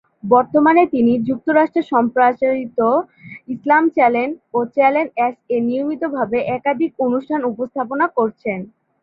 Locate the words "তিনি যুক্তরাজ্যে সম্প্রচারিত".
0.93-2.79